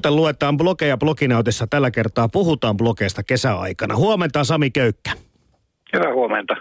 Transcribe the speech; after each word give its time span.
Muuten 0.00 0.16
luetaan 0.16 0.56
blogeja 0.56 0.96
bloginautissa. 0.96 1.66
Tällä 1.66 1.90
kertaa 1.90 2.28
puhutaan 2.28 2.76
blogeista 2.76 3.22
kesäaikana. 3.22 3.96
Huomenta 3.96 4.44
Sami 4.44 4.70
Köykkä. 4.70 5.10
Hyvää 5.92 6.14
huomenta. 6.14 6.56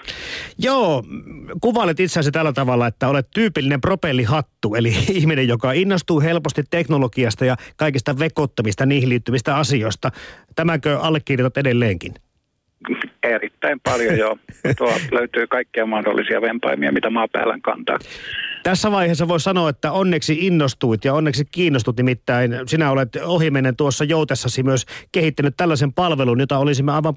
Joo, 0.58 1.04
kuvailet 1.62 1.99
itseäsi 1.99 2.31
tällä 2.31 2.54
tavalla, 2.54 2.88
että 2.88 3.08
olet 3.08 3.28
tyypillinen 3.33 3.81
propellihattu, 3.81 4.76
eli 4.76 4.90
ihminen, 5.20 5.47
joka 5.47 5.72
innostuu 5.72 6.22
helposti 6.22 6.63
teknologiasta 6.70 7.46
ja 7.46 7.56
kaikista 7.76 8.20
vekottamista 8.20 8.86
niihin 8.86 9.10
liittyvistä 9.10 9.56
asioista. 9.56 10.12
Tämäkö 10.56 10.99
allekirjoitat 10.99 11.58
edelleenkin? 11.58 12.13
Erittäin 13.24 13.79
paljon 13.83 14.17
joo. 14.17 14.37
Tuo 14.78 14.94
löytyy 15.12 15.47
kaikkia 15.47 15.85
mahdollisia 15.85 16.41
vempaimia, 16.41 16.91
mitä 16.91 17.09
maapäällä 17.09 17.58
kantaa. 17.62 18.00
Tässä 18.63 18.91
vaiheessa 18.91 19.27
voi 19.27 19.40
sanoa, 19.40 19.70
että 19.70 19.91
onneksi 19.91 20.38
innostuit 20.40 21.05
ja 21.05 21.13
onneksi 21.13 21.45
kiinnostut 21.52 21.98
nimittäin. 21.98 22.52
Sinä 22.66 22.91
olet 22.91 23.09
ohimennen 23.23 23.76
tuossa 23.76 24.04
joutessasi 24.04 24.63
myös 24.63 24.86
kehittänyt 25.12 25.54
tällaisen 25.58 25.94
palvelun, 25.94 26.40
jota 26.40 26.58
olisimme 26.58 26.91
aivan 26.91 27.14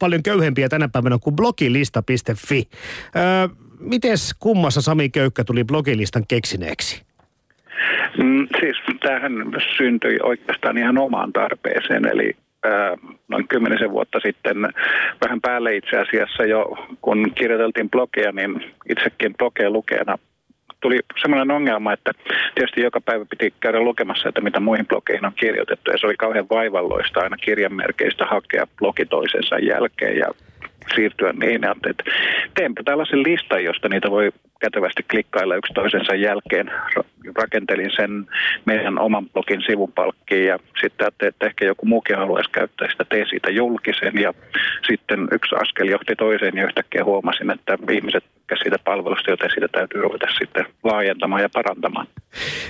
paljon 0.00 0.22
köyhempiä 0.22 0.68
tänä 0.68 0.88
päivänä 0.88 1.18
kuin 1.20 1.36
blogilista.fi. 1.36 2.68
Öö, 3.16 3.22
mites 3.80 4.34
kummassa 4.40 4.82
Sami 4.82 5.08
Köykkä 5.08 5.44
tuli 5.44 5.64
blogilistan 5.64 6.24
keksineeksi? 6.28 7.02
Mm, 8.18 8.48
siis 8.60 8.76
tämähän 9.00 9.32
syntyi 9.76 10.18
oikeastaan 10.22 10.78
ihan 10.78 10.98
omaan 10.98 11.32
tarpeeseen, 11.32 12.06
eli 12.06 12.36
noin 13.28 13.48
kymmenisen 13.48 13.90
vuotta 13.90 14.20
sitten 14.20 14.56
vähän 15.20 15.40
päälle 15.40 15.76
itse 15.76 15.96
asiassa 15.96 16.44
jo, 16.44 16.88
kun 17.00 17.32
kirjoiteltiin 17.34 17.90
blogia, 17.90 18.32
niin 18.32 18.74
itsekin 18.88 19.34
blogia 19.38 19.70
lukijana 19.70 20.18
tuli 20.80 20.98
sellainen 21.22 21.50
ongelma, 21.50 21.92
että 21.92 22.12
tietysti 22.54 22.80
joka 22.80 23.00
päivä 23.00 23.24
piti 23.24 23.54
käydä 23.60 23.80
lukemassa, 23.80 24.28
että 24.28 24.40
mitä 24.40 24.60
muihin 24.60 24.86
blogeihin 24.86 25.26
on 25.26 25.32
kirjoitettu. 25.40 25.90
Ja 25.90 25.98
se 25.98 26.06
oli 26.06 26.16
kauhean 26.16 26.48
vaivalloista 26.50 27.20
aina 27.20 27.36
kirjanmerkeistä 27.36 28.24
hakea 28.24 28.66
blogi 28.78 29.06
toisensa 29.06 29.58
jälkeen 29.58 30.16
ja 30.16 30.26
siirtyä 30.94 31.32
niin, 31.32 31.60
että 31.90 32.04
teenpä 32.54 32.82
tällaisen 32.84 33.22
listan, 33.22 33.64
josta 33.64 33.88
niitä 33.88 34.10
voi 34.10 34.30
kätevästi 34.60 35.02
klikkailla 35.10 35.56
yksi 35.56 35.72
toisensa 35.72 36.14
jälkeen. 36.14 36.70
Rakentelin 37.36 37.90
sen 37.96 38.26
meidän 38.64 38.98
oman 38.98 39.28
blogin 39.28 39.62
sivupalkkiin 39.62 40.46
ja 40.46 40.58
sitten 40.80 41.04
ajattelin, 41.04 41.28
että 41.28 41.46
ehkä 41.46 41.64
joku 41.64 41.86
muukin 41.86 42.16
haluaisi 42.16 42.50
käyttää 42.50 42.90
sitä, 42.90 43.04
tein 43.04 43.26
siitä 43.28 43.50
julkisen 43.50 44.20
ja 44.20 44.34
sitten 44.86 45.28
yksi 45.32 45.54
askel 45.62 45.88
johti 45.88 46.16
toiseen 46.16 46.56
ja 46.56 46.64
yhtäkkiä 46.64 47.04
huomasin, 47.04 47.50
että 47.50 47.78
ihmiset 47.92 48.24
siitä 48.56 48.76
palvelusta, 48.84 49.30
joten 49.30 49.50
siitä 49.50 49.68
täytyy 49.68 50.02
ruveta 50.02 50.26
sitten 50.38 50.66
laajentamaan 50.84 51.42
ja 51.42 51.48
parantamaan. 51.48 52.06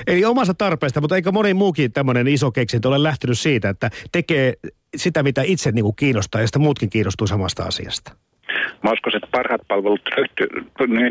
Eli 0.06 0.24
omasta 0.24 0.54
tarpeesta, 0.54 1.00
mutta 1.00 1.16
eikö 1.16 1.32
moni 1.32 1.54
muukin 1.54 1.92
tämmöinen 1.92 2.28
iso 2.28 2.50
keksintö 2.50 2.88
ole 2.88 3.02
lähtenyt 3.02 3.38
siitä, 3.38 3.68
että 3.68 3.90
tekee 4.12 4.52
sitä, 4.96 5.22
mitä 5.22 5.42
itse 5.42 5.72
niin 5.72 5.84
kuin 5.84 5.96
kiinnostaa 5.96 6.40
ja 6.40 6.46
sitä 6.46 6.58
muutkin 6.58 6.90
kiinnostuu 6.90 7.26
samasta 7.26 7.62
asiasta? 7.62 8.12
Mä 8.82 8.92
uskon, 8.92 9.16
että 9.16 9.28
parhaat 9.32 9.60
palvelut 9.68 10.08
ryhtyy, 10.16 10.46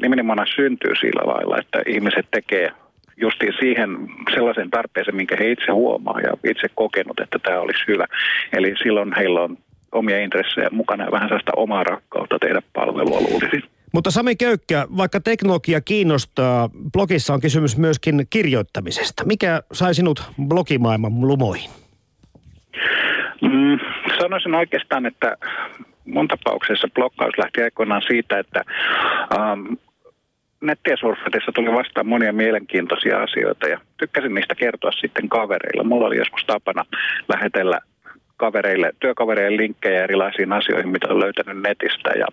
nimenomaan 0.01 0.47
syntyy 0.55 0.95
sillä 0.95 1.33
lailla, 1.33 1.57
että 1.57 1.81
ihmiset 1.88 2.25
tekee 2.31 2.71
justiin 3.17 3.53
siihen 3.59 3.89
sellaisen 4.33 4.69
tarpeeseen, 4.69 5.15
minkä 5.15 5.35
he 5.39 5.51
itse 5.51 5.71
huomaa 5.71 6.19
ja 6.19 6.33
itse 6.51 6.67
kokenut, 6.75 7.19
että 7.19 7.39
tämä 7.39 7.59
olisi 7.59 7.83
hyvä. 7.88 8.05
Eli 8.53 8.73
silloin 8.83 9.15
heillä 9.17 9.41
on 9.41 9.57
omia 9.91 10.19
intressejä 10.19 10.69
mukana 10.71 11.03
ja 11.03 11.11
vähän 11.11 11.29
sellaista 11.29 11.51
omaa 11.55 11.83
rakkautta 11.83 12.39
tehdä 12.39 12.61
palvelua 12.73 13.21
luulisin. 13.21 13.63
Mutta 13.93 14.11
Sami 14.11 14.35
Köykkä, 14.35 14.88
vaikka 14.97 15.19
teknologia 15.19 15.81
kiinnostaa, 15.81 16.69
blogissa 16.93 17.33
on 17.33 17.41
kysymys 17.41 17.77
myöskin 17.77 18.27
kirjoittamisesta. 18.29 19.25
Mikä 19.25 19.61
sai 19.73 19.94
sinut 19.94 20.23
blogimaailman 20.47 21.21
lumoihin? 21.21 21.69
Mm, 23.41 23.79
sanoisin 24.19 24.56
oikeastaan, 24.56 25.06
että 25.06 25.38
mun 26.06 26.28
tapauksessa 26.28 26.88
blokkaus 26.95 27.38
lähti 27.38 27.63
aikoinaan 27.63 28.01
siitä, 28.07 28.39
että 28.39 28.63
ähm, 29.34 29.73
nettiä 30.62 30.95
tuli 31.56 31.73
vastaan 31.73 32.07
monia 32.07 32.33
mielenkiintoisia 32.33 33.23
asioita 33.23 33.67
ja 33.67 33.79
tykkäsin 33.97 34.33
niistä 34.33 34.56
kertoa 34.56 34.91
sitten 34.91 35.29
kavereille. 35.29 35.83
Mulla 35.83 36.07
oli 36.07 36.17
joskus 36.17 36.45
tapana 36.45 36.85
lähetellä 37.28 37.79
kavereille, 38.38 38.91
työkavereille 39.00 39.57
linkkejä 39.57 40.03
erilaisiin 40.03 40.53
asioihin, 40.53 40.89
mitä 40.89 41.07
olen 41.07 41.19
löytänyt 41.19 41.63
netistä. 41.63 42.09
Ja, 42.09 42.28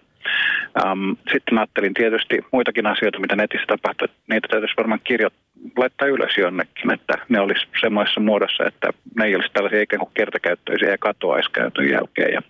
äm, 0.86 1.16
sitten 1.32 1.58
ajattelin 1.58 1.94
tietysti 1.94 2.38
muitakin 2.52 2.86
asioita, 2.86 3.18
mitä 3.18 3.36
netissä 3.36 3.66
tapahtuu, 3.66 4.08
niitä 4.30 4.48
täytyisi 4.48 4.76
varmaan 4.76 5.00
kirjoittaa, 5.04 5.44
laittaa 5.76 6.08
ylös 6.08 6.38
jonnekin, 6.38 6.92
että 6.92 7.18
ne 7.28 7.40
olisi 7.40 7.66
semmoisessa 7.80 8.20
muodossa, 8.20 8.64
että 8.66 8.88
ne 9.16 9.24
ei 9.24 9.34
olisi 9.34 9.52
tällaisia 9.52 9.82
ikään 9.82 10.00
kuin 10.00 10.14
kertakäyttöisiä 10.14 10.90
ja 10.90 10.98
katoaiskäytön 10.98 11.88
jälkeen. 11.88 12.32
Ja 12.32 12.42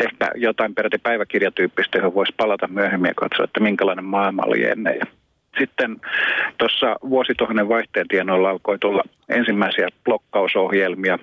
ehkä 0.00 0.30
jotain 0.34 0.74
peräti 0.74 0.98
päiväkirjatyyppistä, 0.98 1.98
johon 1.98 2.14
voisi 2.14 2.34
palata 2.36 2.68
myöhemmin 2.68 3.08
ja 3.08 3.14
katsoa, 3.14 3.44
että 3.44 3.60
minkälainen 3.60 4.04
maailma 4.04 4.42
oli 4.46 4.64
ennen. 4.64 4.96
Ja 4.98 5.06
sitten 5.58 5.96
tuossa 6.58 6.96
vuosituhannen 7.10 7.68
vaihteen 7.68 8.08
tienoilla 8.08 8.50
alkoi 8.50 8.78
tulla 8.78 9.02
ensimmäisiä 9.28 9.88
blokkausohjelmia, 10.04 11.18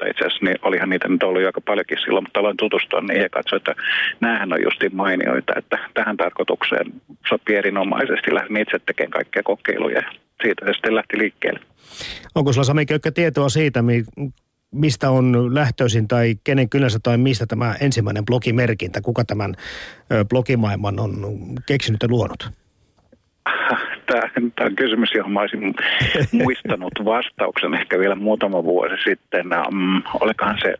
tai 0.00 0.10
itse 0.10 0.24
asiassa 0.24 0.44
niin 0.44 0.58
olihan 0.62 0.88
niitä 0.88 1.08
nyt 1.08 1.22
ollut 1.22 1.42
jo 1.42 1.48
aika 1.48 1.60
paljonkin 1.60 1.98
silloin, 2.04 2.24
mutta 2.24 2.40
aloin 2.40 2.56
tutustua 2.56 3.00
niihin 3.00 3.22
ja 3.22 3.28
katsoa, 3.28 3.56
että 3.56 3.74
näähän 4.20 4.52
on 4.52 4.62
justi 4.62 4.88
mainioita, 4.88 5.52
että 5.56 5.78
tähän 5.94 6.16
tarkoitukseen 6.16 6.86
sopii 7.28 7.56
erinomaisesti. 7.56 8.34
Lähdin 8.34 8.56
itse 8.56 8.78
tekemään 8.78 9.10
kaikkia 9.10 9.42
kokeiluja 9.42 9.96
ja 9.98 10.10
siitä 10.42 10.66
se 10.66 10.72
sitten 10.72 10.94
lähti 10.94 11.18
liikkeelle. 11.18 11.60
Onko 12.34 12.52
sulla 12.52 12.64
Sami 12.64 12.86
Köykkä 12.86 13.12
tietoa 13.12 13.48
siitä, 13.48 13.84
mistä 14.70 15.10
on 15.10 15.54
lähtöisin 15.54 16.08
tai 16.08 16.34
kenen 16.44 16.68
kylänsä 16.68 16.98
tai 17.02 17.18
mistä 17.18 17.46
tämä 17.46 17.74
ensimmäinen 17.80 18.24
blogimerkintä, 18.24 19.00
kuka 19.00 19.24
tämän 19.24 19.54
blogimaailman 20.28 21.00
on 21.00 21.14
keksinyt 21.66 22.02
ja 22.02 22.08
luonut? 22.08 22.50
Tämä, 24.10 24.22
tämä 24.56 24.66
on 24.66 24.76
kysymys, 24.76 25.10
johon 25.14 25.32
mä 25.32 25.40
olisin 25.40 25.74
muistanut 26.42 26.92
vastauksen 27.04 27.74
ehkä 27.74 27.98
vielä 27.98 28.14
muutama 28.14 28.64
vuosi 28.64 28.94
sitten. 29.04 29.46
Um, 29.46 30.02
olikohan 30.20 30.58
se, 30.62 30.74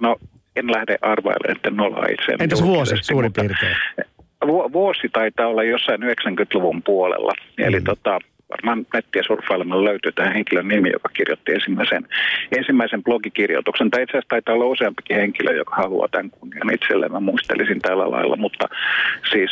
no 0.00 0.16
en 0.56 0.72
lähde 0.72 0.96
arvailemaan, 1.02 1.56
että 1.56 1.70
nolla 1.70 2.06
itse. 2.06 2.32
Entäs 2.40 2.62
vuosi 2.62 2.96
suurin 3.00 3.32
piirtein? 3.32 3.76
Vuosi 4.72 5.08
taitaa 5.12 5.46
olla 5.46 5.62
jossain 5.62 6.02
90-luvun 6.02 6.82
puolella. 6.82 7.32
Mm. 7.58 7.64
Eli 7.64 7.80
tota, 7.80 8.18
varmaan 8.50 8.86
nettiä 8.94 9.22
surffailemalla 9.26 9.84
löytyy 9.84 10.12
tähän 10.12 10.32
henkilön 10.32 10.68
nimi, 10.68 10.90
joka 10.92 11.08
kirjoitti 11.08 11.52
ensimmäisen, 11.52 12.06
ensimmäisen 12.56 13.04
blogikirjoituksen. 13.04 13.90
Tai 13.90 14.02
itse 14.02 14.12
asiassa 14.12 14.28
taitaa 14.28 14.54
olla 14.54 14.64
useampikin 14.64 15.16
henkilö, 15.16 15.56
joka 15.56 15.76
haluaa 15.76 16.08
tämän 16.08 16.30
kunnian 16.30 16.74
itselleen. 16.74 17.12
Mä 17.12 17.20
muistelisin 17.20 17.80
tällä 17.80 18.10
lailla, 18.10 18.36
mutta 18.36 18.68
siis 19.32 19.50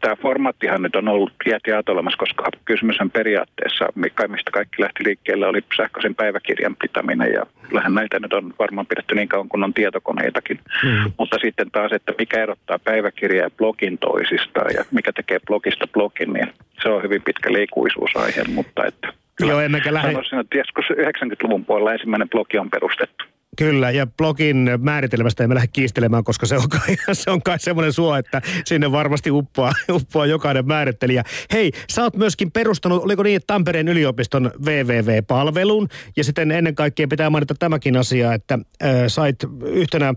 tämä 0.00 0.16
formaattihan 0.16 0.82
nyt 0.82 0.96
on 0.96 1.08
ollut 1.08 1.32
iät 1.46 1.62
ja 1.66 1.82
olemassa, 1.88 2.18
koska 2.18 2.44
kysymyshän 2.64 3.10
periaatteessa, 3.10 3.84
mikä 3.94 4.28
mistä 4.28 4.50
kaikki 4.50 4.82
lähti 4.82 5.04
liikkeelle, 5.04 5.46
oli 5.46 5.64
sähköisen 5.76 6.14
päiväkirjan 6.14 6.76
pitäminen 6.76 7.32
ja 7.32 7.46
kyllähän 7.68 7.94
näitä 7.94 8.20
nyt 8.20 8.32
on 8.32 8.54
varmaan 8.58 8.86
pidetty 8.86 9.14
niin 9.14 9.28
kauan 9.28 9.48
kuin 9.48 9.64
on 9.64 9.74
tietokoneitakin. 9.74 10.60
Mm. 10.84 11.12
Mutta 11.18 11.38
sitten 11.38 11.70
taas, 11.70 11.92
että 11.92 12.12
mikä 12.18 12.42
erottaa 12.42 12.78
päiväkirjaa 12.78 13.46
ja 13.46 13.50
blogin 13.50 13.98
toisistaan 13.98 14.70
ja 14.74 14.84
mikä 14.90 15.12
tekee 15.12 15.38
blogista 15.46 15.86
blogin, 15.86 16.32
niin 16.32 16.52
se 16.82 16.88
on 16.88 17.02
hyvin 17.02 17.22
pitkä 17.22 17.52
liikuisuusaihe, 17.52 18.44
mutta 18.54 18.84
että 18.86 19.12
Joo, 19.40 19.60
emmekä 19.60 19.94
lähde... 19.94 20.08
Sanoisin, 20.08 20.38
että 20.38 20.58
joskus 20.58 20.84
90-luvun 20.90 21.64
puolella 21.64 21.92
ensimmäinen 21.92 22.28
blogi 22.28 22.58
on 22.58 22.70
perustettu. 22.70 23.24
Kyllä, 23.56 23.90
ja 23.90 24.06
blogin 24.06 24.70
määritelmästä 24.78 25.44
emme 25.44 25.54
lähde 25.54 25.68
kiistelemään, 25.72 26.24
koska 26.24 26.46
se 26.46 26.56
on 26.56 26.68
kai, 26.68 26.96
se 27.12 27.30
on 27.30 27.42
kai 27.42 27.58
semmoinen 27.58 27.92
suo, 27.92 28.16
että 28.16 28.42
sinne 28.64 28.92
varmasti 28.92 29.30
uppoaa, 29.30 29.72
uppoaa 29.90 30.26
jokainen 30.26 30.66
määrittelijä. 30.66 31.24
Hei, 31.52 31.72
sä 31.92 32.02
oot 32.02 32.16
myöskin 32.16 32.52
perustanut, 32.52 33.04
oliko 33.04 33.22
niin, 33.22 33.36
että 33.36 33.46
Tampereen 33.46 33.88
yliopiston 33.88 34.52
www-palvelun, 34.64 35.88
ja 36.16 36.24
sitten 36.24 36.50
ennen 36.50 36.74
kaikkea 36.74 37.08
pitää 37.08 37.30
mainita 37.30 37.54
tämäkin 37.58 37.96
asia, 37.96 38.34
että 38.34 38.58
äh, 38.82 38.90
sait 39.06 39.36
yhtenä 39.64 40.14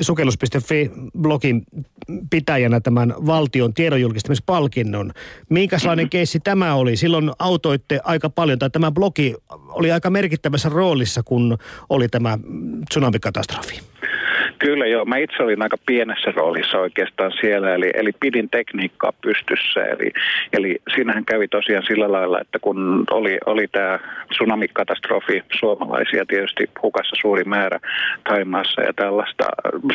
sukellus.fi-blogin 0.00 1.62
pitäjänä 2.30 2.80
tämän 2.80 3.14
valtion 3.26 3.74
tiedonjulkistamispalkinnon. 3.74 5.12
Minkälainen 5.48 6.10
keissi 6.10 6.40
tämä 6.40 6.74
oli? 6.74 6.96
Silloin 6.96 7.30
autoitte 7.38 8.00
aika 8.04 8.30
paljon, 8.30 8.58
tai 8.58 8.70
tämä 8.70 8.90
blogi 8.90 9.34
oli 9.68 9.92
aika 9.92 10.10
merkittävässä 10.10 10.68
roolissa, 10.68 11.22
kun 11.22 11.58
oli 11.88 12.08
tämä 12.08 12.38
tsunamikatastrofi. 12.88 13.80
Kyllä 14.58 14.86
joo, 14.86 15.04
mä 15.04 15.16
itse 15.16 15.42
olin 15.42 15.62
aika 15.62 15.76
pienessä 15.86 16.32
roolissa 16.36 16.78
oikeastaan 16.78 17.32
siellä, 17.40 17.74
eli, 17.74 17.90
eli 17.94 18.12
pidin 18.20 18.50
tekniikkaa 18.50 19.12
pystyssä. 19.12 19.84
Eli, 19.84 20.10
eli 20.52 20.78
siinähän 20.94 21.24
kävi 21.24 21.48
tosiaan 21.48 21.86
sillä 21.86 22.12
lailla, 22.12 22.40
että 22.40 22.58
kun 22.58 23.04
oli, 23.10 23.38
oli 23.46 23.68
tämä 23.72 23.98
tsunamikatastrofi, 24.32 25.42
suomalaisia 25.58 26.26
tietysti 26.26 26.70
hukassa 26.82 27.16
suuri 27.20 27.44
määrä 27.44 27.80
Taimaassa 28.28 28.82
ja 28.82 28.92
tällaista, 28.92 29.44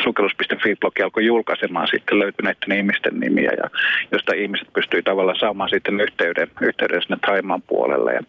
sukellus.fi-blogi 0.02 1.02
alkoi 1.02 1.26
julkaisemaan 1.26 1.88
sitten 1.88 2.18
löytyneiden 2.18 2.76
ihmisten 2.76 3.20
nimiä, 3.20 3.50
ja, 3.56 3.70
josta 4.12 4.34
ihmiset 4.34 4.68
pystyi 4.72 5.02
tavallaan 5.02 5.38
saamaan 5.38 5.70
sitten 5.70 6.00
yhteyden, 6.00 6.48
yhteyden 6.60 7.02
sinne 7.02 7.16
Taimaan 7.26 7.62
puolelle. 7.62 8.12
Ja, 8.12 8.22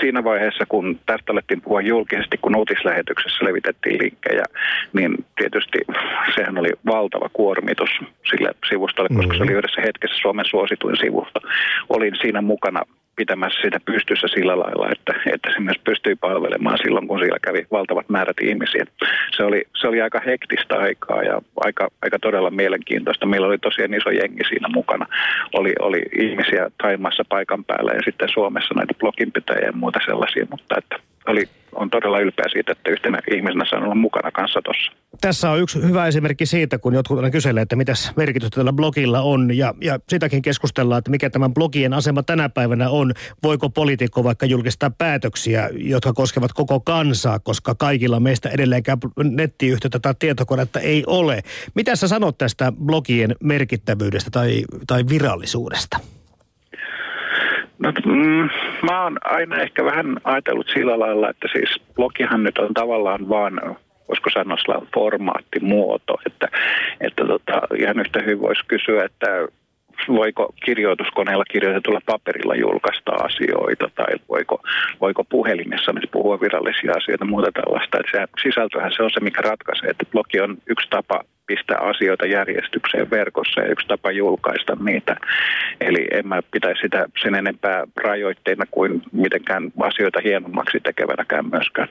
siinä 0.00 0.24
vaiheessa, 0.24 0.64
kun 0.68 1.00
tästä 1.06 1.32
alettiin 1.32 1.60
puhua 1.60 1.80
julkisesti, 1.80 2.38
kun 2.38 2.56
uutislähetyksessä 2.56 3.44
levitettiin 3.44 4.02
linkkejä, 4.02 4.44
niin 4.92 5.24
tietysti 5.36 5.78
sehän 6.34 6.58
oli 6.58 6.70
valtava 6.86 7.28
kuormitus 7.32 7.90
sille 8.30 8.50
sivustolle, 8.68 9.08
koska 9.08 9.22
mm-hmm. 9.22 9.36
se 9.36 9.42
oli 9.42 9.52
yhdessä 9.52 9.80
hetkessä 9.80 10.16
Suomen 10.20 10.44
suosituin 10.44 10.96
sivusto. 10.96 11.40
Olin 11.88 12.16
siinä 12.20 12.42
mukana 12.42 12.82
pitämässä 13.20 13.60
sitä 13.62 13.80
pystyssä 13.90 14.28
sillä 14.28 14.58
lailla, 14.58 14.86
että, 14.94 15.12
että 15.34 15.48
se 15.52 15.60
myös 15.60 15.80
pystyi 15.84 16.14
palvelemaan 16.14 16.78
silloin, 16.82 17.08
kun 17.08 17.18
siellä 17.18 17.38
kävi 17.42 17.66
valtavat 17.70 18.08
määrät 18.08 18.40
ihmisiä. 18.42 18.84
Se 19.36 19.42
oli, 19.44 19.60
se 19.80 19.88
oli 19.88 20.00
aika 20.02 20.20
hektistä 20.26 20.74
aikaa 20.78 21.22
ja 21.22 21.42
aika, 21.56 21.88
aika 22.02 22.18
todella 22.18 22.50
mielenkiintoista. 22.50 23.26
Meillä 23.26 23.46
oli 23.46 23.58
tosiaan 23.58 23.94
iso 23.94 24.10
jengi 24.10 24.44
siinä 24.48 24.68
mukana. 24.68 25.06
Oli, 25.52 25.72
oli 25.80 26.02
ihmisiä 26.24 26.70
Taimassa 26.82 27.24
paikan 27.28 27.64
päällä 27.64 27.92
ja 27.92 28.02
sitten 28.04 28.28
Suomessa 28.28 28.74
näitä 28.74 28.94
bloginpitäjiä 29.00 29.66
ja 29.66 29.72
muuta 29.72 30.00
sellaisia, 30.06 30.46
mutta 30.50 30.74
että 30.78 31.09
oli, 31.26 31.48
on 31.72 31.90
todella 31.90 32.20
ylpeä 32.20 32.44
siitä, 32.52 32.72
että 32.72 32.90
yhtenä 32.90 33.18
ihmisenä 33.34 33.64
saan 33.70 33.84
olla 33.84 33.94
mukana 33.94 34.30
kanssa 34.30 34.60
tuossa. 34.64 34.92
Tässä 35.20 35.50
on 35.50 35.60
yksi 35.60 35.82
hyvä 35.82 36.06
esimerkki 36.06 36.46
siitä, 36.46 36.78
kun 36.78 36.94
jotkut 36.94 37.18
aina 37.18 37.30
kyselee, 37.30 37.62
että 37.62 37.76
mitä 37.76 37.92
merkitystä 38.16 38.54
tällä 38.54 38.72
blogilla 38.72 39.20
on. 39.20 39.56
Ja, 39.56 39.74
ja 39.80 39.98
sitäkin 40.08 40.42
keskustellaan, 40.42 40.98
että 40.98 41.10
mikä 41.10 41.30
tämän 41.30 41.54
blogien 41.54 41.92
asema 41.92 42.22
tänä 42.22 42.48
päivänä 42.48 42.90
on. 42.90 43.12
Voiko 43.42 43.70
poliitikko 43.70 44.24
vaikka 44.24 44.46
julkistaa 44.46 44.90
päätöksiä, 44.90 45.70
jotka 45.72 46.12
koskevat 46.12 46.52
koko 46.52 46.80
kansaa, 46.80 47.38
koska 47.38 47.74
kaikilla 47.74 48.20
meistä 48.20 48.48
edelleenkään 48.48 48.98
nettiyhteyttä 49.24 49.98
tai 49.98 50.14
tietokonetta 50.18 50.80
ei 50.80 51.04
ole. 51.06 51.42
Mitä 51.74 51.96
sä 51.96 52.08
sanot 52.08 52.38
tästä 52.38 52.72
blogien 52.72 53.36
merkittävyydestä 53.40 54.30
tai, 54.30 54.64
tai 54.86 55.04
virallisuudesta? 55.08 56.00
No, 57.82 57.92
mm, 58.06 58.48
mä 58.82 59.02
oon 59.02 59.16
aina 59.24 59.56
ehkä 59.56 59.84
vähän 59.84 60.16
ajatellut 60.24 60.68
sillä 60.74 60.98
lailla, 60.98 61.30
että 61.30 61.48
siis 61.52 61.80
blogihan 61.94 62.42
nyt 62.42 62.58
on 62.58 62.74
tavallaan 62.74 63.28
vaan 63.28 63.60
voisiko 64.08 64.30
sanoa 64.30 64.86
formaattimuoto, 64.94 66.18
että, 66.26 66.48
että 67.00 67.26
tota, 67.26 67.60
ihan 67.76 68.00
yhtä 68.00 68.20
hyvin 68.20 68.40
voisi 68.40 68.62
kysyä, 68.68 69.04
että 69.04 69.26
voiko 70.08 70.54
kirjoituskoneella 70.64 71.44
kirjoitetulla 71.44 72.00
paperilla 72.06 72.54
julkaista 72.54 73.12
asioita 73.12 73.90
tai 73.94 74.14
voiko, 74.28 74.62
voiko 75.00 75.24
puhelimessa 75.24 75.92
nyt 75.92 76.10
puhua 76.10 76.40
virallisia 76.40 76.92
asioita 76.96 77.24
muuta 77.24 77.52
tällaista. 77.52 77.98
Että 77.98 78.12
se, 78.12 78.26
sisältöhän 78.42 78.92
se 78.96 79.02
on 79.02 79.10
se, 79.10 79.20
mikä 79.20 79.42
ratkaisee, 79.42 79.90
että 79.90 80.06
blogi 80.12 80.40
on 80.40 80.56
yksi 80.66 80.88
tapa 80.90 81.20
pistää 81.46 81.78
asioita 81.78 82.26
järjestykseen 82.26 83.10
verkossa 83.10 83.60
ja 83.60 83.68
yksi 83.68 83.86
tapa 83.86 84.10
julkaista 84.10 84.76
niitä. 84.80 85.16
Eli 85.80 86.06
en 86.12 86.28
mä 86.28 86.42
pitäisi 86.50 86.80
sitä 86.80 87.06
sen 87.22 87.34
enempää 87.34 87.84
rajoitteena 87.96 88.64
kuin 88.70 89.02
mitenkään 89.12 89.72
asioita 89.80 90.20
hienommaksi 90.24 90.80
tekevänäkään 90.80 91.50
myöskään. 91.50 91.88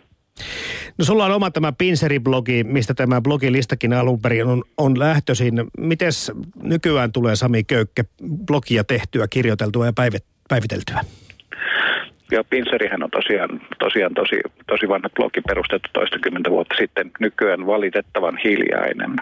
No 1.00 1.06
sulla 1.06 1.25
on 1.25 1.31
oma 1.31 1.51
tämä 1.51 1.74
Pinseri-blogi, 1.78 2.63
mistä 2.63 2.94
tämä 2.94 3.22
blogilistakin 3.22 3.94
alun 3.94 4.22
perin 4.22 4.46
on, 4.46 4.63
on 4.78 5.00
lähtöisin. 5.00 5.54
Miten 5.78 6.12
nykyään 6.63 7.12
tulee 7.12 7.36
Sami 7.36 7.63
Köykke 7.63 8.04
blogia 8.46 8.84
tehtyä, 8.84 9.28
kirjoiteltua 9.28 9.86
ja 9.86 9.94
päivit, 9.94 10.24
päiviteltyä? 10.50 11.01
Joo, 12.31 12.44
Pinserihän 12.44 13.04
on 13.04 13.12
tosiaan, 13.12 13.62
tosiaan 13.80 14.13
tosi, 14.13 14.36
tosi 14.68 14.88
vanha 14.88 15.10
blogi 15.16 15.42
perustettu 15.42 15.90
toistakymmentä 15.94 16.50
vuotta 16.50 16.75
sitten. 16.80 17.12
Nykyään 17.19 17.66
valitettavan 17.66 18.38
hiljainen. 18.44 19.16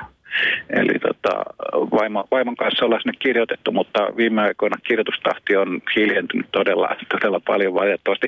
Eli 0.69 0.99
tota, 0.99 1.43
vaimo, 1.73 2.27
vaimon 2.31 2.55
kanssa 2.55 2.85
ollaan 2.85 3.01
sinne 3.01 3.17
kirjoitettu, 3.19 3.71
mutta 3.71 3.99
viime 4.17 4.41
aikoina 4.41 4.77
kirjoitustahti 4.87 5.55
on 5.55 5.81
hiljentynyt 5.95 6.47
todella, 6.51 6.95
todella 7.09 7.39
paljon. 7.47 7.73
Valitettavasti 7.73 8.27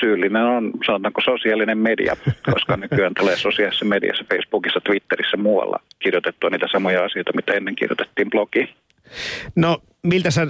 syyllinen 0.00 0.42
on, 0.42 0.70
sanotaanko, 0.86 1.20
sosiaalinen 1.20 1.78
media, 1.78 2.16
koska 2.52 2.76
nykyään 2.76 3.14
tulee 3.14 3.36
sosiaalisessa 3.36 3.84
mediassa, 3.84 4.24
Facebookissa, 4.30 4.80
Twitterissä, 4.80 5.36
muualla 5.36 5.80
kirjoitettua 5.98 6.50
niitä 6.50 6.66
samoja 6.72 7.04
asioita, 7.04 7.32
mitä 7.34 7.52
ennen 7.52 7.76
kirjoitettiin 7.76 8.30
blogiin. 8.30 8.68
No, 9.56 9.78
miltä 10.06 10.30
sä 10.30 10.46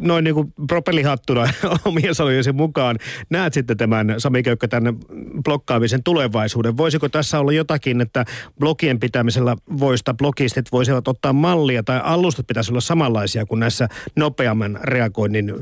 noin 0.00 0.24
niin 0.24 0.34
kuin 0.34 0.52
propellihattuna 0.66 1.48
omien 1.84 2.14
sanojesi 2.14 2.52
mukaan 2.52 2.98
näet 3.30 3.52
sitten 3.52 3.76
tämän 3.76 4.14
Sami 4.18 4.42
Köykkä 4.42 4.68
tämän 4.68 4.96
blokkaamisen 5.44 6.02
tulevaisuuden? 6.02 6.76
Voisiko 6.76 7.08
tässä 7.08 7.38
olla 7.38 7.52
jotakin, 7.52 8.00
että 8.00 8.24
blogien 8.60 9.00
pitämisellä 9.00 9.56
voista 9.80 10.14
blogistit 10.14 10.72
voisivat 10.72 11.08
ottaa 11.08 11.32
mallia 11.32 11.82
tai 11.82 12.00
alustat 12.04 12.46
pitäisi 12.46 12.72
olla 12.72 12.80
samanlaisia 12.80 13.46
kuin 13.46 13.60
näissä 13.60 13.88
nopeamman 14.16 14.78
reagoinnin 14.82 15.50
ö, 15.50 15.60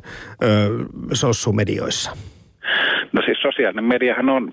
sossumedioissa? 1.12 2.17
No 3.12 3.23
siis 3.23 3.38
sosiaalinen 3.43 3.85
mediahan 3.85 4.29
on, 4.29 4.53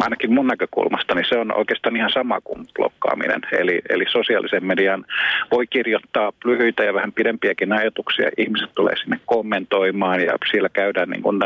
ainakin 0.00 0.32
mun 0.32 0.46
näkökulmasta, 0.46 1.14
niin 1.14 1.24
se 1.28 1.38
on 1.38 1.56
oikeastaan 1.56 1.96
ihan 1.96 2.10
sama 2.10 2.40
kuin 2.40 2.66
blokkaaminen. 2.76 3.40
Eli, 3.52 3.80
eli 3.88 4.04
sosiaalisen 4.08 4.66
median 4.66 5.04
voi 5.50 5.66
kirjoittaa 5.66 6.32
lyhyitä 6.44 6.84
ja 6.84 6.94
vähän 6.94 7.12
pidempiäkin 7.12 7.72
ajatuksia. 7.72 8.30
Ihmiset 8.38 8.70
tulee 8.74 8.96
sinne 8.96 9.20
kommentoimaan 9.26 10.20
ja 10.20 10.32
siellä 10.50 10.68
käydään 10.68 11.10
niin 11.10 11.22
kuin 11.22 11.40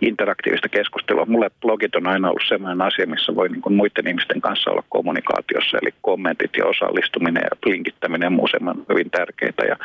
interaktiivista 0.00 0.68
keskustelua. 0.68 1.26
Mulle 1.26 1.50
blogit 1.60 1.96
on 1.96 2.06
aina 2.06 2.28
ollut 2.28 2.48
sellainen 2.48 2.86
asia, 2.86 3.06
missä 3.06 3.34
voi 3.34 3.48
niin 3.48 3.62
kuin 3.62 3.74
muiden 3.74 4.08
ihmisten 4.08 4.40
kanssa 4.40 4.70
olla 4.70 4.84
kommunikaatiossa. 4.88 5.78
Eli 5.82 5.90
kommentit 6.02 6.50
ja 6.56 6.66
osallistuminen 6.66 7.42
ja 7.50 7.70
linkittäminen 7.72 8.26
ja 8.26 8.30
muu 8.30 8.48
hyvin 8.88 9.10
tärkeitä. 9.10 9.64
Ja 9.64 9.76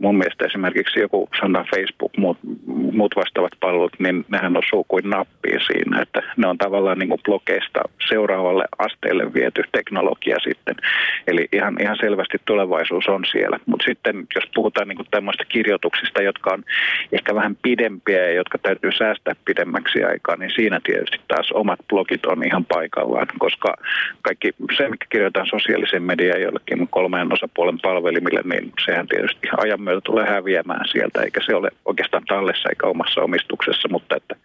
mun 0.00 0.18
mielestä 0.18 0.44
esimerkiksi 0.44 1.00
joku 1.00 1.28
sanotaan 1.40 1.66
Facebook, 1.74 2.12
muut, 2.16 2.38
muut 2.66 3.16
vastaavat 3.16 3.52
palvelut, 3.60 3.92
niin 3.98 4.24
nehän 4.28 4.56
osuu 4.56 4.84
kuin 4.88 5.13
nappia 5.16 5.58
siinä, 5.66 6.02
että 6.02 6.22
ne 6.36 6.46
on 6.46 6.58
tavallaan 6.58 6.98
niin 6.98 7.08
kuin 7.08 7.22
blokeista 7.24 7.80
seuraavalle 8.08 8.64
asteelle 8.78 9.34
viety 9.34 9.62
teknologia 9.72 10.36
sitten. 10.48 10.74
Eli 11.26 11.48
ihan, 11.52 11.76
ihan 11.80 11.96
selvästi 12.00 12.38
tulevaisuus 12.44 13.08
on 13.08 13.24
siellä. 13.32 13.58
Mutta 13.66 13.84
sitten 13.84 14.26
jos 14.34 14.44
puhutaan 14.54 14.88
niin 14.88 14.96
kuin 14.96 15.08
tämmöistä 15.10 15.44
kirjoituksista, 15.48 16.22
jotka 16.22 16.50
on 16.52 16.64
ehkä 17.12 17.34
vähän 17.34 17.56
pidempiä 17.62 18.22
ja 18.24 18.32
jotka 18.32 18.58
täytyy 18.58 18.92
säästää 18.92 19.34
pidemmäksi 19.44 20.04
aikaa, 20.04 20.36
niin 20.36 20.50
siinä 20.54 20.80
tietysti 20.84 21.20
taas 21.28 21.52
omat 21.52 21.80
blogit 21.88 22.26
on 22.26 22.46
ihan 22.46 22.64
paikallaan, 22.64 23.26
koska 23.38 23.74
kaikki 24.22 24.50
se, 24.76 24.88
mikä 24.88 25.06
kirjoitetaan 25.10 25.46
sosiaalisen 25.46 26.02
median 26.02 26.42
jollekin 26.42 26.88
kolmeen 26.88 27.32
osapuolen 27.32 27.78
palvelimille, 27.82 28.40
niin 28.44 28.72
sehän 28.84 29.06
tietysti 29.06 29.48
ajan 29.56 29.82
myötä 29.82 30.00
tulee 30.00 30.26
häviämään 30.26 30.88
sieltä, 30.88 31.22
eikä 31.22 31.40
se 31.46 31.54
ole 31.54 31.70
oikeastaan 31.84 32.24
tallessa 32.28 32.68
eikä 32.68 32.86
omassa 32.86 33.20
omistuksessa, 33.22 33.88
mutta 33.88 34.16
että 34.16 34.36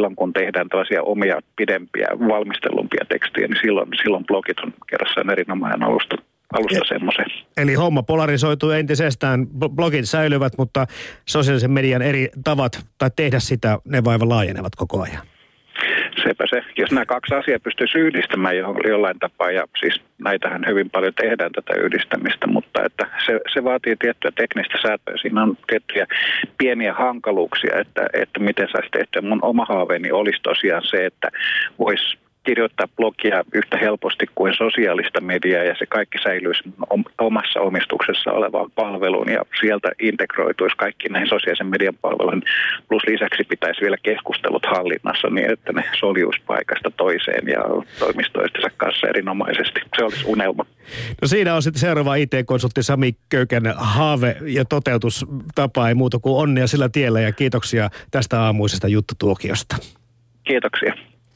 silloin 0.00 0.16
kun 0.16 0.32
tehdään 0.32 0.68
tällaisia 0.68 1.02
omia 1.02 1.40
pidempiä, 1.56 2.06
valmistellumpia 2.28 3.04
tekstejä, 3.08 3.48
niin 3.48 3.60
silloin, 3.62 3.88
silloin 4.02 4.26
blogit 4.26 4.60
on 4.60 4.72
kerrassaan 4.86 5.30
erinomainen 5.30 5.82
alusta 5.82 6.16
alusta 6.52 6.88
semmoisen. 6.88 7.26
Eli 7.56 7.74
homma 7.74 8.02
polarisoituu 8.02 8.70
entisestään, 8.70 9.46
blogit 9.46 10.08
säilyvät, 10.08 10.52
mutta 10.58 10.86
sosiaalisen 11.28 11.70
median 11.70 12.02
eri 12.02 12.28
tavat 12.44 12.86
tai 12.98 13.10
tehdä 13.16 13.40
sitä, 13.40 13.78
ne 13.84 14.04
vaiva 14.04 14.28
laajenevat 14.28 14.76
koko 14.76 15.02
ajan 15.02 15.22
sepä 16.22 16.44
se. 16.50 16.62
Jos 16.76 16.92
nämä 16.92 17.06
kaksi 17.06 17.34
asiaa 17.34 17.58
pystyisi 17.58 17.98
yhdistämään 17.98 18.56
jollain 18.88 19.18
tapaa, 19.18 19.50
ja 19.50 19.64
siis 19.80 20.00
näitähän 20.18 20.64
hyvin 20.66 20.90
paljon 20.90 21.14
tehdään 21.14 21.52
tätä 21.52 21.74
yhdistämistä, 21.80 22.46
mutta 22.46 22.84
että 22.84 23.06
se, 23.26 23.40
se 23.54 23.64
vaatii 23.64 23.96
tiettyä 23.96 24.30
teknistä 24.34 24.78
säätöä. 24.82 25.14
Siinä 25.20 25.42
on 25.42 25.56
tiettyjä 25.66 26.06
pieniä 26.58 26.94
hankaluuksia, 26.94 27.80
että, 27.80 28.06
että 28.12 28.40
miten 28.40 28.68
saisi 28.72 28.88
tehtyä. 28.90 29.22
Mun 29.22 29.44
oma 29.44 29.64
haaveeni 29.68 30.12
olisi 30.12 30.42
tosiaan 30.42 30.82
se, 30.84 31.06
että 31.06 31.28
voisi 31.78 32.18
kirjoittaa 32.44 32.88
blogia 32.96 33.44
yhtä 33.54 33.78
helposti 33.78 34.26
kuin 34.34 34.54
sosiaalista 34.54 35.20
mediaa 35.20 35.64
ja 35.64 35.74
se 35.78 35.86
kaikki 35.86 36.18
säilyisi 36.22 36.62
omassa 37.18 37.60
omistuksessa 37.60 38.32
olevaan 38.32 38.70
palveluun 38.74 39.32
ja 39.32 39.42
sieltä 39.60 39.88
integroituisi 40.02 40.76
kaikki 40.76 41.08
näihin 41.08 41.28
sosiaalisen 41.28 41.66
median 41.66 41.96
palveluihin. 42.02 42.42
Plus 42.88 43.02
lisäksi 43.06 43.44
pitäisi 43.44 43.80
vielä 43.80 43.96
keskustelut 44.02 44.66
hallinnassa 44.66 45.28
niin, 45.28 45.52
että 45.52 45.72
ne 45.72 45.84
soljuisi 46.00 46.42
paikasta 46.46 46.90
toiseen 46.90 47.48
ja 47.48 47.62
toimistoistensa 47.98 48.68
kanssa 48.76 49.08
erinomaisesti. 49.08 49.80
Se 49.96 50.04
olisi 50.04 50.24
unelma. 50.26 50.66
No 51.22 51.28
siinä 51.28 51.54
on 51.54 51.62
sitten 51.62 51.80
seuraava 51.80 52.14
IT-konsultti 52.14 52.82
Sami 52.82 53.14
Köykän 53.28 53.74
haave 53.76 54.36
ja 54.42 54.64
toteutustapa 54.64 55.88
ei 55.88 55.94
muuta 55.94 56.18
kuin 56.18 56.42
onnea 56.42 56.66
sillä 56.66 56.88
tiellä 56.88 57.20
ja 57.20 57.32
kiitoksia 57.32 57.88
tästä 58.10 58.40
aamuisesta 58.40 58.88
juttutuokiosta. 58.88 59.76
Kiitoksia. 60.44 61.09